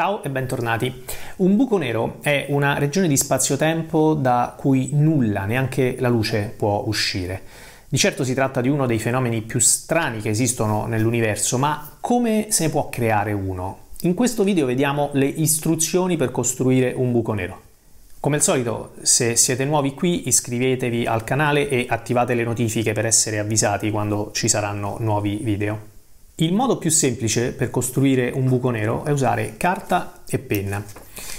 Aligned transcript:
Ciao 0.00 0.22
e 0.22 0.30
bentornati. 0.30 1.04
Un 1.36 1.56
buco 1.56 1.76
nero 1.76 2.20
è 2.22 2.46
una 2.48 2.78
regione 2.78 3.06
di 3.06 3.18
spazio-tempo 3.18 4.14
da 4.14 4.54
cui 4.56 4.92
nulla, 4.94 5.44
neanche 5.44 5.96
la 5.98 6.08
luce, 6.08 6.54
può 6.56 6.84
uscire. 6.86 7.42
Di 7.86 7.98
certo 7.98 8.24
si 8.24 8.32
tratta 8.32 8.62
di 8.62 8.70
uno 8.70 8.86
dei 8.86 8.98
fenomeni 8.98 9.42
più 9.42 9.60
strani 9.60 10.22
che 10.22 10.30
esistono 10.30 10.86
nell'universo, 10.86 11.58
ma 11.58 11.98
come 12.00 12.46
se 12.48 12.64
ne 12.64 12.70
può 12.70 12.88
creare 12.88 13.34
uno? 13.34 13.88
In 14.00 14.14
questo 14.14 14.42
video 14.42 14.64
vediamo 14.64 15.10
le 15.12 15.26
istruzioni 15.26 16.16
per 16.16 16.30
costruire 16.30 16.94
un 16.96 17.12
buco 17.12 17.34
nero. 17.34 17.60
Come 18.20 18.36
al 18.36 18.42
solito, 18.42 18.92
se 19.02 19.36
siete 19.36 19.66
nuovi 19.66 19.92
qui, 19.92 20.28
iscrivetevi 20.28 21.04
al 21.04 21.24
canale 21.24 21.68
e 21.68 21.84
attivate 21.86 22.32
le 22.32 22.44
notifiche 22.44 22.94
per 22.94 23.04
essere 23.04 23.38
avvisati 23.38 23.90
quando 23.90 24.30
ci 24.32 24.48
saranno 24.48 24.96
nuovi 24.98 25.40
video. 25.42 25.99
Il 26.40 26.54
modo 26.54 26.78
più 26.78 26.88
semplice 26.88 27.52
per 27.52 27.68
costruire 27.68 28.30
un 28.34 28.48
buco 28.48 28.70
nero 28.70 29.04
è 29.04 29.10
usare 29.10 29.58
carta 29.58 30.22
e 30.26 30.38
penna. 30.38 30.82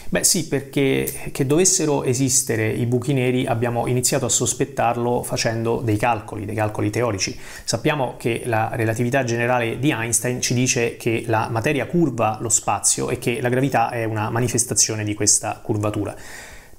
Beh 0.10 0.24
sì, 0.24 0.48
perché 0.48 1.32
che 1.32 1.48
dovessero 1.48 2.04
esistere 2.04 2.70
i 2.70 2.86
buchi 2.86 3.12
neri 3.12 3.48
abbiamo 3.48 3.88
iniziato 3.88 4.26
a 4.28 4.30
sospettarlo 4.30 5.24
facendo 5.24 5.82
dei 5.84 5.98
calcoli, 5.98 6.46
dei 6.46 6.54
calcoli 6.54 6.92
teorici. 6.92 7.36
Sappiamo 7.64 8.14
che 8.18 8.44
la 8.46 8.70
relatività 8.74 9.24
generale 9.24 9.80
di 9.80 9.90
Einstein 9.90 10.40
ci 10.40 10.54
dice 10.54 10.98
che 10.98 11.24
la 11.26 11.48
materia 11.50 11.88
curva 11.88 12.38
lo 12.40 12.50
spazio 12.50 13.10
e 13.10 13.18
che 13.18 13.42
la 13.42 13.50
gravità 13.50 13.90
è 13.90 14.04
una 14.04 14.30
manifestazione 14.30 15.04
di 15.04 15.16
questa 15.16 15.62
curvatura. 15.64 16.16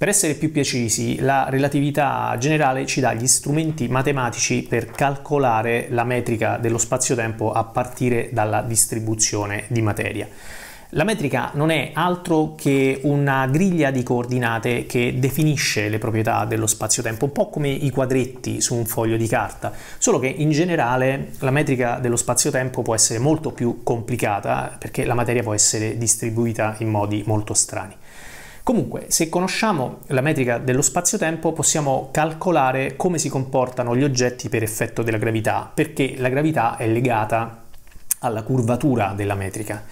Per 0.02 0.10
essere 0.10 0.34
più 0.34 0.50
precisi, 0.50 1.20
la 1.20 1.46
relatività 1.48 2.34
generale 2.36 2.86
ci 2.86 2.98
dà 2.98 3.14
gli 3.14 3.28
strumenti 3.28 3.86
matematici 3.86 4.66
per 4.68 4.90
calcolare 4.90 5.86
la 5.90 6.02
metrica 6.02 6.56
dello 6.56 6.76
spazio-tempo 6.76 7.52
a 7.52 7.62
partire 7.62 8.30
dalla 8.32 8.62
distribuzione 8.62 9.62
di 9.68 9.80
materia. 9.80 10.26
La 10.88 11.04
metrica 11.04 11.50
non 11.54 11.70
è 11.70 11.92
altro 11.94 12.56
che 12.56 12.98
una 13.04 13.46
griglia 13.46 13.92
di 13.92 14.02
coordinate 14.02 14.86
che 14.86 15.20
definisce 15.20 15.88
le 15.88 15.98
proprietà 15.98 16.46
dello 16.46 16.66
spazio-tempo, 16.66 17.26
un 17.26 17.32
po' 17.32 17.48
come 17.48 17.68
i 17.68 17.90
quadretti 17.90 18.60
su 18.60 18.74
un 18.74 18.86
foglio 18.86 19.16
di 19.16 19.28
carta, 19.28 19.72
solo 19.98 20.18
che 20.18 20.26
in 20.26 20.50
generale 20.50 21.28
la 21.38 21.52
metrica 21.52 22.00
dello 22.00 22.16
spazio-tempo 22.16 22.82
può 22.82 22.96
essere 22.96 23.20
molto 23.20 23.52
più 23.52 23.84
complicata 23.84 24.74
perché 24.76 25.04
la 25.04 25.14
materia 25.14 25.44
può 25.44 25.54
essere 25.54 25.96
distribuita 25.96 26.74
in 26.78 26.88
modi 26.88 27.22
molto 27.24 27.54
strani. 27.54 27.94
Comunque, 28.64 29.06
se 29.08 29.28
conosciamo 29.28 29.98
la 30.08 30.20
metrica 30.20 30.58
dello 30.58 30.82
spazio-tempo, 30.82 31.52
possiamo 31.52 32.10
calcolare 32.12 32.94
come 32.94 33.18
si 33.18 33.28
comportano 33.28 33.96
gli 33.96 34.04
oggetti 34.04 34.48
per 34.48 34.62
effetto 34.62 35.02
della 35.02 35.18
gravità, 35.18 35.68
perché 35.72 36.14
la 36.16 36.28
gravità 36.28 36.76
è 36.76 36.86
legata 36.86 37.64
alla 38.20 38.42
curvatura 38.44 39.14
della 39.16 39.34
metrica. 39.34 39.82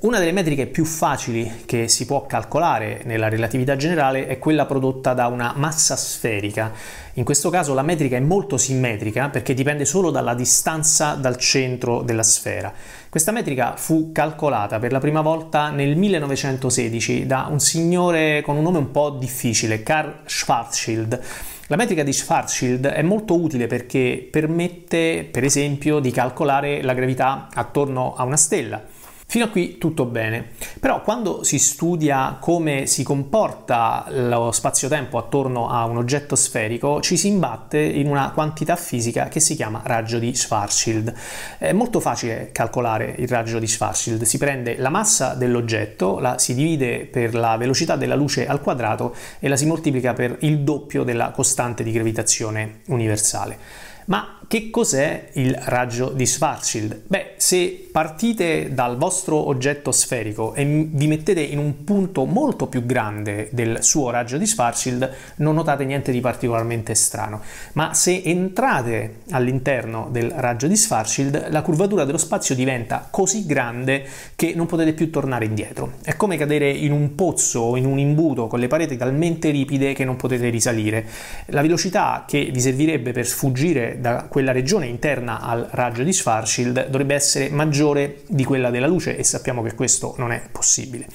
Una 0.00 0.18
delle 0.18 0.32
metriche 0.32 0.66
più 0.66 0.84
facili 0.84 1.62
che 1.64 1.88
si 1.88 2.04
può 2.04 2.26
calcolare 2.26 3.02
nella 3.04 3.28
relatività 3.28 3.76
generale 3.76 4.26
è 4.26 4.38
quella 4.38 4.66
prodotta 4.66 5.14
da 5.14 5.28
una 5.28 5.54
massa 5.56 5.96
sferica. 5.96 6.72
In 7.14 7.24
questo 7.24 7.48
caso 7.48 7.72
la 7.74 7.82
metrica 7.82 8.16
è 8.16 8.20
molto 8.20 8.58
simmetrica 8.58 9.30
perché 9.30 9.54
dipende 9.54 9.84
solo 9.86 10.10
dalla 10.10 10.34
distanza 10.34 11.14
dal 11.14 11.36
centro 11.36 12.02
della 12.02 12.24
sfera. 12.24 12.72
Questa 13.08 13.32
metrica 13.32 13.76
fu 13.76 14.10
calcolata 14.12 14.78
per 14.78 14.92
la 14.92 14.98
prima 14.98 15.22
volta 15.22 15.70
nel 15.70 15.96
1916 15.96 17.24
da 17.24 17.46
un 17.48 17.60
signore 17.60 18.42
con 18.42 18.56
un 18.56 18.62
nome 18.62 18.78
un 18.78 18.90
po' 18.90 19.10
difficile, 19.10 19.82
Karl 19.82 20.22
Schwarzschild. 20.26 21.20
La 21.68 21.76
metrica 21.76 22.02
di 22.02 22.12
Schwarzschild 22.12 22.88
è 22.88 23.00
molto 23.00 23.40
utile 23.40 23.68
perché 23.68 24.28
permette, 24.30 25.26
per 25.30 25.44
esempio, 25.44 25.98
di 26.00 26.10
calcolare 26.10 26.82
la 26.82 26.92
gravità 26.92 27.48
attorno 27.54 28.14
a 28.14 28.24
una 28.24 28.36
stella. 28.36 28.93
Fino 29.34 29.46
a 29.46 29.48
qui 29.48 29.78
tutto 29.78 30.04
bene, 30.04 30.50
però 30.78 31.02
quando 31.02 31.42
si 31.42 31.58
studia 31.58 32.36
come 32.38 32.86
si 32.86 33.02
comporta 33.02 34.06
lo 34.10 34.52
spazio-tempo 34.52 35.18
attorno 35.18 35.68
a 35.68 35.86
un 35.86 35.96
oggetto 35.96 36.36
sferico 36.36 37.00
ci 37.00 37.16
si 37.16 37.26
imbatte 37.26 37.80
in 37.80 38.06
una 38.06 38.30
quantità 38.30 38.76
fisica 38.76 39.26
che 39.26 39.40
si 39.40 39.56
chiama 39.56 39.82
raggio 39.82 40.20
di 40.20 40.32
Schwarzschild. 40.32 41.12
È 41.58 41.72
molto 41.72 41.98
facile 41.98 42.50
calcolare 42.52 43.12
il 43.18 43.26
raggio 43.26 43.58
di 43.58 43.66
Schwarzschild, 43.66 44.22
si 44.22 44.38
prende 44.38 44.76
la 44.76 44.90
massa 44.90 45.34
dell'oggetto, 45.34 46.20
la 46.20 46.38
si 46.38 46.54
divide 46.54 47.04
per 47.04 47.34
la 47.34 47.56
velocità 47.56 47.96
della 47.96 48.14
luce 48.14 48.46
al 48.46 48.60
quadrato 48.60 49.16
e 49.40 49.48
la 49.48 49.56
si 49.56 49.66
moltiplica 49.66 50.12
per 50.12 50.36
il 50.42 50.60
doppio 50.60 51.02
della 51.02 51.32
costante 51.32 51.82
di 51.82 51.90
gravitazione 51.90 52.82
universale. 52.86 53.58
Ma 54.06 54.38
che 54.46 54.70
cos'è 54.70 55.30
il 55.34 55.58
raggio 55.64 56.10
di 56.10 56.26
Schwarzschild? 56.26 57.02
Beh, 57.06 57.32
se 57.38 57.88
partite 57.90 58.72
dal 58.72 58.96
vostro 58.96 59.48
oggetto 59.48 59.90
sferico 59.90 60.54
e 60.54 60.64
vi 60.64 61.06
mettete 61.06 61.40
in 61.40 61.58
un 61.58 61.84
punto 61.84 62.24
molto 62.24 62.66
più 62.66 62.84
grande 62.84 63.48
del 63.52 63.82
suo 63.82 64.10
raggio 64.10 64.36
di 64.36 64.46
Schwarzschild, 64.46 65.14
non 65.36 65.54
notate 65.54 65.84
niente 65.84 66.12
di 66.12 66.20
particolarmente 66.20 66.94
strano. 66.94 67.40
Ma 67.72 67.94
se 67.94 68.22
entrate 68.22 69.20
all'interno 69.30 70.08
del 70.10 70.30
raggio 70.30 70.66
di 70.66 70.76
Schwarzschild, 70.76 71.50
la 71.50 71.62
curvatura 71.62 72.04
dello 72.04 72.18
spazio 72.18 72.54
diventa 72.54 73.08
così 73.10 73.46
grande 73.46 74.04
che 74.36 74.52
non 74.54 74.66
potete 74.66 74.92
più 74.92 75.10
tornare 75.10 75.46
indietro. 75.46 75.94
È 76.02 76.16
come 76.16 76.36
cadere 76.36 76.70
in 76.70 76.92
un 76.92 77.14
pozzo 77.14 77.60
o 77.60 77.76
in 77.76 77.86
un 77.86 77.98
imbuto 77.98 78.46
con 78.46 78.58
le 78.58 78.68
pareti 78.68 78.96
talmente 78.96 79.50
ripide 79.50 79.94
che 79.94 80.04
non 80.04 80.16
potete 80.16 80.48
risalire. 80.48 81.06
La 81.46 81.62
velocità 81.62 82.24
che 82.26 82.50
vi 82.52 82.60
servirebbe 82.60 83.12
per 83.12 83.26
sfuggire 83.26 83.93
da 84.00 84.26
quella 84.28 84.52
regione 84.52 84.86
interna 84.86 85.40
al 85.40 85.68
raggio 85.70 86.02
di 86.02 86.12
Schwarzschild 86.12 86.86
dovrebbe 86.88 87.14
essere 87.14 87.48
maggiore 87.50 88.22
di 88.26 88.44
quella 88.44 88.70
della 88.70 88.86
luce 88.86 89.16
e 89.16 89.24
sappiamo 89.24 89.62
che 89.62 89.74
questo 89.74 90.14
non 90.18 90.32
è 90.32 90.42
possibile. 90.50 91.06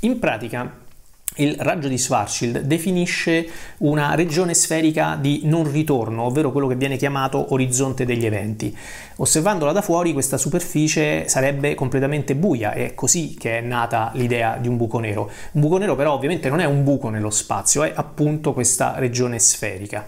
In 0.00 0.18
pratica 0.18 0.88
il 1.36 1.54
raggio 1.60 1.86
di 1.86 1.96
Schwarzschild 1.96 2.62
definisce 2.62 3.46
una 3.78 4.16
regione 4.16 4.52
sferica 4.52 5.16
di 5.18 5.42
non 5.44 5.70
ritorno, 5.70 6.24
ovvero 6.24 6.50
quello 6.50 6.66
che 6.66 6.74
viene 6.74 6.96
chiamato 6.96 7.52
orizzonte 7.52 8.04
degli 8.04 8.26
eventi. 8.26 8.76
Osservandola 9.16 9.70
da 9.70 9.80
fuori 9.80 10.12
questa 10.12 10.36
superficie 10.36 11.28
sarebbe 11.28 11.74
completamente 11.74 12.34
buia, 12.34 12.72
è 12.72 12.94
così 12.94 13.36
che 13.38 13.58
è 13.58 13.60
nata 13.60 14.10
l'idea 14.14 14.56
di 14.56 14.66
un 14.66 14.76
buco 14.76 14.98
nero. 14.98 15.30
Un 15.52 15.60
buco 15.60 15.78
nero 15.78 15.94
però 15.94 16.14
ovviamente 16.14 16.48
non 16.48 16.58
è 16.58 16.64
un 16.64 16.82
buco 16.82 17.10
nello 17.10 17.30
spazio, 17.30 17.84
è 17.84 17.92
appunto 17.94 18.52
questa 18.52 18.94
regione 18.98 19.38
sferica. 19.38 20.04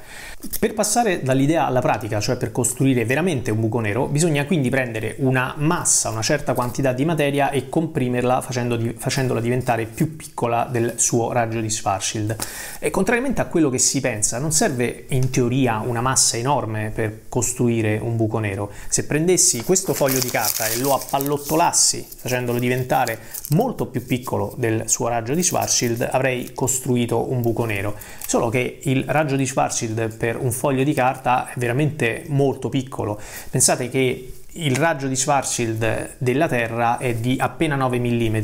Per 0.59 0.75
passare 0.75 1.23
dall'idea 1.23 1.67
alla 1.67 1.81
pratica, 1.81 2.19
cioè 2.19 2.37
per 2.37 2.51
costruire 2.51 3.05
veramente 3.05 3.53
un 3.53 3.61
buco 3.61 3.79
nero, 3.79 4.07
bisogna 4.07 4.45
quindi 4.45 4.71
prendere 4.71 5.15
una 5.19 5.55
massa, 5.57 6.11
una 6.11 6.23
certa 6.23 6.53
quantità 6.55 6.93
di 6.93 7.05
materia 7.05 7.51
e 7.51 7.69
comprimerla 7.69 8.41
facendola 8.41 9.41
diventare 9.41 9.85
più 9.85 10.17
piccola 10.17 10.67
del 10.69 10.95
suo 10.97 11.12
raggio 11.33 11.61
di 11.61 11.71
Schwarzschild. 11.71 12.37
E 12.79 12.91
contrariamente 12.91 13.41
a 13.41 13.47
quello 13.47 13.71
che 13.71 13.79
si 13.79 14.01
pensa, 14.01 14.39
non 14.39 14.53
serve 14.53 15.05
in 15.09 15.31
teoria 15.31 15.79
una 15.79 16.01
massa 16.01 16.37
enorme 16.37 16.91
per 16.95 17.23
costruire 17.29 17.99
un 17.99 18.17
buco 18.17 18.39
nero. 18.39 18.71
Se 18.89 19.05
prendessi 19.05 19.63
questo 19.63 19.95
foglio 19.95 20.19
di 20.19 20.31
carta 20.31 20.67
e 20.67 20.79
lo 20.79 20.95
appallottolassi 20.95 22.07
facendolo 22.17 22.59
diventare 22.59 23.19
molto 23.51 23.87
più 23.87 24.05
piccolo 24.07 24.55
del 24.57 24.85
suo 24.87 25.09
raggio 25.09 25.35
di 25.35 25.43
Schwarzschild, 25.43 26.09
avrei 26.11 26.53
costruito 26.55 27.31
un 27.31 27.41
buco 27.41 27.65
nero. 27.65 27.97
Solo 28.27 28.49
che 28.49 28.81
il 28.83 29.05
raggio 29.07 29.37
di 29.37 29.47
Schwarzschild 29.47 30.17
per 30.17 30.37
un 30.37 30.53
foglio 30.53 30.85
di 30.85 30.95
carta 30.95 31.51
è 31.51 31.59
veramente 31.59 32.25
molto 32.29 32.69
piccolo. 32.69 33.21
Pensate 33.51 33.89
che 33.89 34.33
il 34.55 34.77
raggio 34.77 35.07
di 35.07 35.17
Schwarzschild 35.17 36.17
della 36.19 36.47
Terra 36.47 36.99
è 36.99 37.15
di 37.15 37.37
appena 37.39 37.75
9 37.77 37.99
mm, 37.99 38.37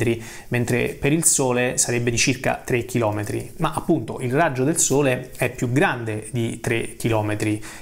mentre 0.48 0.96
per 0.98 1.12
il 1.12 1.24
Sole 1.24 1.76
sarebbe 1.76 2.10
di 2.10 2.16
circa 2.16 2.62
3 2.64 2.86
km. 2.86 3.24
Ma 3.58 3.72
appunto 3.74 4.20
il 4.20 4.32
raggio 4.32 4.64
del 4.64 4.78
Sole 4.78 5.30
è 5.36 5.50
più 5.50 5.70
grande 5.70 6.28
di 6.30 6.60
3 6.60 6.96
km 6.96 7.36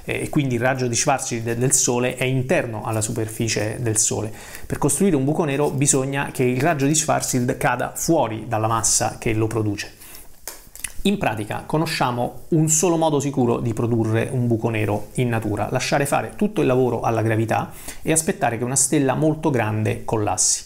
e 0.05 0.29
quindi 0.29 0.57
il 0.57 0.61
raggio 0.61 0.89
di 0.89 0.97
Schwarzschild 0.97 1.53
del 1.53 1.73
Sole 1.73 2.17
è 2.17 2.25
interno 2.25 2.83
alla 2.85 3.01
superficie 3.01 3.77
del 3.81 3.99
Sole. 3.99 4.33
Per 4.67 4.79
costruire 4.79 5.15
un 5.15 5.25
buco 5.25 5.45
nero 5.45 5.71
bisogna 5.71 6.31
che 6.33 6.43
il 6.43 6.61
raggio 6.61 6.87
di 6.87 6.95
Schwarzschild 6.95 7.57
cada 7.57 7.93
fuori 7.95 8.47
dalla 8.49 8.67
massa 8.67 9.19
che 9.19 9.33
lo 9.35 9.47
produce. 9.47 9.96
In 11.07 11.19
pratica 11.19 11.63
conosciamo 11.67 12.47
un 12.49 12.69
solo 12.69 12.97
modo 12.97 13.21
sicuro 13.21 13.61
di 13.61 13.73
produrre 13.73 14.29
un 14.33 14.49
buco 14.49 14.71
nero 14.71 15.11
in 15.15 15.29
natura, 15.29 15.69
lasciare 15.71 16.05
fare 16.05 16.33
tutto 16.35 16.63
il 16.63 16.67
lavoro 16.67 17.03
alla 17.03 17.23
gravità 17.23 17.71
e 18.03 18.11
aspettare 18.11 18.59
che 18.59 18.65
una 18.65 18.75
stella 18.75 19.15
molto 19.15 19.51
grande 19.51 20.05
collassi. 20.05 20.65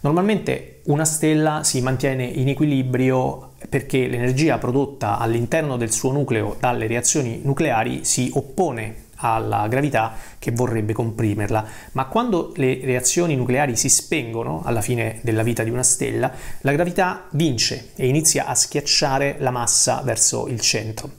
Normalmente 0.00 0.82
una 0.88 1.06
stella 1.06 1.64
si 1.64 1.80
mantiene 1.80 2.24
in 2.24 2.48
equilibrio 2.48 3.52
perché 3.66 4.08
l'energia 4.08 4.58
prodotta 4.58 5.16
all'interno 5.16 5.78
del 5.78 5.90
suo 5.90 6.12
nucleo 6.12 6.56
dalle 6.60 6.86
reazioni 6.86 7.40
nucleari 7.42 8.04
si 8.04 8.30
oppone 8.34 9.06
alla 9.18 9.66
gravità 9.68 10.14
che 10.38 10.50
vorrebbe 10.50 10.92
comprimerla, 10.92 11.64
ma 11.92 12.06
quando 12.06 12.52
le 12.56 12.80
reazioni 12.82 13.36
nucleari 13.36 13.76
si 13.76 13.88
spengono 13.88 14.62
alla 14.64 14.80
fine 14.80 15.20
della 15.22 15.42
vita 15.42 15.62
di 15.62 15.70
una 15.70 15.82
stella, 15.82 16.32
la 16.60 16.72
gravità 16.72 17.26
vince 17.30 17.90
e 17.94 18.06
inizia 18.06 18.46
a 18.46 18.54
schiacciare 18.54 19.36
la 19.38 19.50
massa 19.50 20.00
verso 20.02 20.46
il 20.48 20.60
centro. 20.60 21.10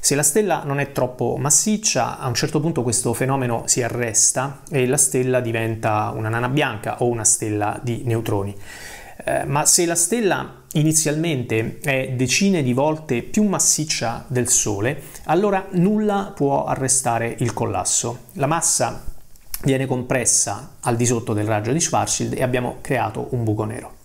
Se 0.00 0.14
la 0.14 0.22
stella 0.24 0.62
non 0.64 0.80
è 0.80 0.90
troppo 0.90 1.36
massiccia, 1.36 2.18
a 2.18 2.26
un 2.26 2.34
certo 2.34 2.60
punto 2.60 2.82
questo 2.82 3.12
fenomeno 3.12 3.62
si 3.66 3.82
arresta 3.82 4.62
e 4.68 4.86
la 4.86 4.96
stella 4.96 5.40
diventa 5.40 6.12
una 6.14 6.28
nana 6.28 6.48
bianca 6.48 7.00
o 7.02 7.06
una 7.06 7.24
stella 7.24 7.78
di 7.82 8.02
neutroni. 8.04 8.56
Eh, 9.24 9.44
ma 9.44 9.64
se 9.64 9.86
la 9.86 9.94
stella 9.94 10.61
inizialmente 10.74 11.78
è 11.82 12.12
decine 12.12 12.62
di 12.62 12.72
volte 12.72 13.22
più 13.22 13.44
massiccia 13.44 14.24
del 14.28 14.48
Sole, 14.48 15.02
allora 15.24 15.66
nulla 15.72 16.32
può 16.34 16.64
arrestare 16.64 17.36
il 17.38 17.52
collasso. 17.52 18.24
La 18.34 18.46
massa 18.46 19.04
viene 19.64 19.86
compressa 19.86 20.76
al 20.80 20.96
di 20.96 21.06
sotto 21.06 21.32
del 21.32 21.46
raggio 21.46 21.72
di 21.72 21.80
Schwarzschild 21.80 22.34
e 22.34 22.42
abbiamo 22.42 22.78
creato 22.80 23.28
un 23.30 23.44
buco 23.44 23.64
nero. 23.64 24.01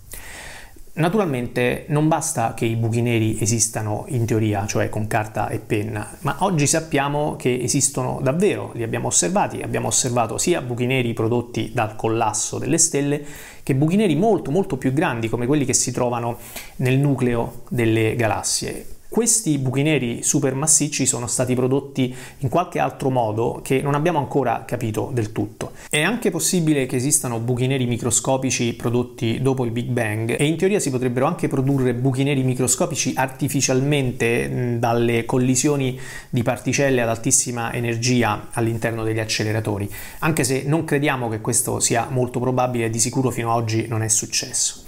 Naturalmente 0.98 1.86
non 1.90 2.08
basta 2.08 2.56
che 2.56 2.66
i 2.66 2.76
buchi 2.76 3.02
neri 3.02 3.40
esistano 3.40 4.06
in 4.08 4.26
teoria, 4.26 4.66
cioè 4.66 4.90
con 4.90 5.06
carta 5.06 5.48
e 5.48 5.60
penna, 5.60 6.18
ma 6.22 6.38
oggi 6.40 6.66
sappiamo 6.66 7.36
che 7.36 7.60
esistono 7.62 8.20
davvero, 8.20 8.72
li 8.74 8.82
abbiamo 8.82 9.08
osservati, 9.08 9.62
abbiamo 9.62 9.90
osservato 9.90 10.40
sia 10.40 10.60
buchi 10.62 10.88
neri 10.88 11.14
prodotti 11.14 11.70
dal 11.72 11.96
collasso 11.96 12.58
delle 12.58 12.80
stelle 12.80 13.24
che 13.62 13.76
buchi 13.76 13.96
neri 13.96 14.16
molto 14.16 14.50
molto 14.50 14.78
più 14.78 14.92
grandi 14.92 15.30
come 15.30 15.46
quelli 15.46 15.66
che 15.66 15.74
si 15.74 15.92
trovano 15.92 16.40
nel 16.78 16.98
nucleo 16.98 17.62
delle 17.70 18.16
galassie. 18.16 18.97
Questi 19.10 19.58
buchi 19.58 19.84
neri 19.84 20.22
supermassicci 20.22 21.06
sono 21.06 21.28
stati 21.28 21.56
prodotti 21.56 22.14
in 22.40 22.50
qualche 22.50 22.80
altro 22.80 23.10
modo 23.10 23.62
che 23.64 23.82
non 23.82 23.96
abbiamo 23.96 24.20
ancora 24.20 24.66
capito 24.66 25.12
del 25.14 25.32
tutto. 25.32 25.72
È 25.90 26.02
anche 26.02 26.30
possibile 26.30 26.86
che 26.86 26.98
esistano 26.98 27.40
buchi 27.40 27.68
neri 27.68 27.86
microscopici 27.86 28.74
prodotti 28.74 29.42
dopo 29.42 29.64
il 29.64 29.72
Big 29.72 29.88
Bang 29.88 30.36
e 30.38 30.46
in 30.46 30.58
teoria 30.58 30.80
si 30.80 30.92
potrebbero 30.92 31.26
anche 31.26 31.48
produrre 31.48 31.94
buchi 31.94 32.24
neri 32.24 32.44
microscopici 32.44 33.14
artificialmente 33.16 34.78
dalle 34.78 35.24
collisioni 35.24 35.98
di 36.30 36.44
particelle 36.44 37.02
ad 37.02 37.10
altissima 37.10 37.74
energia 37.74 38.50
all'interno 38.52 39.04
degli 39.04 39.20
acceleratori, 39.20 39.90
anche 40.20 40.44
se 40.44 40.64
non 40.66 40.84
crediamo 40.84 41.30
che 41.30 41.40
questo 41.40 41.80
sia 41.80 42.08
molto 42.10 42.42
probabile, 42.42 42.90
di 42.90 43.00
sicuro 43.00 43.32
fino 43.32 43.52
ad 43.52 43.62
oggi 43.62 43.88
non 43.88 44.04
è 44.04 44.10
successo. 44.10 44.87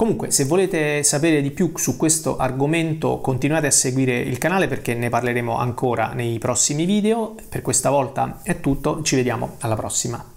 Comunque, 0.00 0.30
se 0.30 0.46
volete 0.46 1.02
sapere 1.02 1.42
di 1.42 1.50
più 1.50 1.72
su 1.76 1.98
questo 1.98 2.38
argomento, 2.38 3.20
continuate 3.20 3.66
a 3.66 3.70
seguire 3.70 4.18
il 4.18 4.38
canale 4.38 4.66
perché 4.66 4.94
ne 4.94 5.10
parleremo 5.10 5.58
ancora 5.58 6.14
nei 6.14 6.38
prossimi 6.38 6.86
video. 6.86 7.34
Per 7.50 7.60
questa 7.60 7.90
volta 7.90 8.40
è 8.42 8.60
tutto, 8.60 9.02
ci 9.02 9.16
vediamo 9.16 9.56
alla 9.58 9.76
prossima. 9.76 10.29